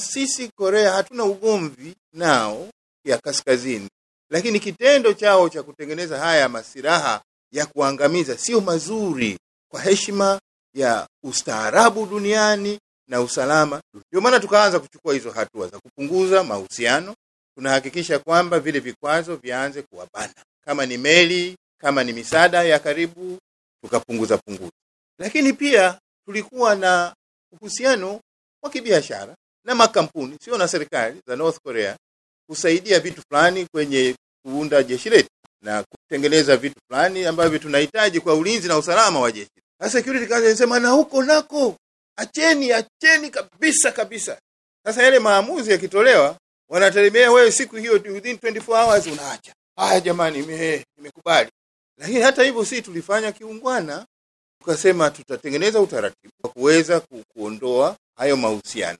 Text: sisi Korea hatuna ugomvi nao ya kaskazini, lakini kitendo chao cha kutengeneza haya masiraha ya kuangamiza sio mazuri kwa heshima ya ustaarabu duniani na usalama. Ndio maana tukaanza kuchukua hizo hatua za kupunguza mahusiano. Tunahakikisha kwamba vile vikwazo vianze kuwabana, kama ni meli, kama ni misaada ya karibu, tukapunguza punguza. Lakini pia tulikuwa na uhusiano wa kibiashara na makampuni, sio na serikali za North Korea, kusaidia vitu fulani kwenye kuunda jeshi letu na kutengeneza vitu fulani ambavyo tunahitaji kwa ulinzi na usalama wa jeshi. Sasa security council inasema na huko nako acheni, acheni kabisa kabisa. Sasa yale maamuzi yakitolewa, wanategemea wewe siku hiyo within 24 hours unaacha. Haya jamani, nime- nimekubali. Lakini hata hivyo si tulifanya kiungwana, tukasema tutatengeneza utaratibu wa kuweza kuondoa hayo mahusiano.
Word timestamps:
sisi 0.00 0.48
Korea 0.56 0.92
hatuna 0.92 1.24
ugomvi 1.24 1.94
nao 2.12 2.68
ya 3.04 3.18
kaskazini, 3.18 3.88
lakini 4.30 4.60
kitendo 4.60 5.12
chao 5.12 5.48
cha 5.48 5.62
kutengeneza 5.62 6.18
haya 6.18 6.48
masiraha 6.48 7.22
ya 7.52 7.66
kuangamiza 7.66 8.38
sio 8.38 8.60
mazuri 8.60 9.38
kwa 9.70 9.80
heshima 9.80 10.40
ya 10.74 11.06
ustaarabu 11.24 12.06
duniani 12.06 12.78
na 13.08 13.20
usalama. 13.20 13.80
Ndio 14.08 14.20
maana 14.20 14.40
tukaanza 14.40 14.80
kuchukua 14.80 15.14
hizo 15.14 15.30
hatua 15.30 15.68
za 15.68 15.78
kupunguza 15.80 16.44
mahusiano. 16.44 17.14
Tunahakikisha 17.56 18.18
kwamba 18.18 18.60
vile 18.60 18.78
vikwazo 18.80 19.36
vianze 19.36 19.82
kuwabana, 19.82 20.34
kama 20.64 20.86
ni 20.86 20.98
meli, 20.98 21.56
kama 21.80 22.04
ni 22.04 22.12
misaada 22.12 22.62
ya 22.64 22.78
karibu, 22.78 23.38
tukapunguza 23.84 24.38
punguza. 24.38 24.70
Lakini 25.18 25.52
pia 25.52 25.98
tulikuwa 26.26 26.74
na 26.74 27.14
uhusiano 27.52 28.20
wa 28.62 28.70
kibiashara 28.70 29.34
na 29.66 29.74
makampuni, 29.74 30.36
sio 30.44 30.58
na 30.58 30.68
serikali 30.68 31.20
za 31.26 31.36
North 31.36 31.58
Korea, 31.64 31.96
kusaidia 32.48 33.00
vitu 33.00 33.22
fulani 33.28 33.66
kwenye 33.66 34.16
kuunda 34.44 34.82
jeshi 34.82 35.10
letu 35.10 35.28
na 35.62 35.82
kutengeneza 35.84 36.56
vitu 36.56 36.80
fulani 36.88 37.24
ambavyo 37.26 37.58
tunahitaji 37.58 38.20
kwa 38.20 38.34
ulinzi 38.34 38.68
na 38.68 38.78
usalama 38.78 39.20
wa 39.20 39.32
jeshi. 39.32 39.50
Sasa 39.80 39.90
security 39.98 40.26
council 40.26 40.46
inasema 40.46 40.78
na 40.80 40.88
huko 40.90 41.22
nako 41.22 41.76
acheni, 42.16 42.72
acheni 42.72 43.30
kabisa 43.30 43.92
kabisa. 43.92 44.38
Sasa 44.86 45.02
yale 45.02 45.18
maamuzi 45.18 45.70
yakitolewa, 45.70 46.36
wanategemea 46.70 47.32
wewe 47.32 47.52
siku 47.52 47.76
hiyo 47.76 47.92
within 47.92 48.36
24 48.36 48.84
hours 48.84 49.06
unaacha. 49.06 49.52
Haya 49.76 50.00
jamani, 50.00 50.38
nime- 50.40 50.84
nimekubali. 50.96 51.50
Lakini 51.98 52.20
hata 52.20 52.42
hivyo 52.42 52.64
si 52.64 52.82
tulifanya 52.82 53.32
kiungwana, 53.32 54.06
tukasema 54.60 55.10
tutatengeneza 55.10 55.80
utaratibu 55.80 56.32
wa 56.44 56.50
kuweza 56.50 57.00
kuondoa 57.34 57.96
hayo 58.16 58.36
mahusiano. 58.36 58.94